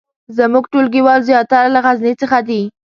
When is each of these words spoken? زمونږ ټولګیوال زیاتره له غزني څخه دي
زمونږ 0.37 0.65
ټولګیوال 0.71 1.19
زیاتره 1.29 1.69
له 1.75 1.79
غزني 1.85 2.13
څخه 2.21 2.37
دي 2.47 2.61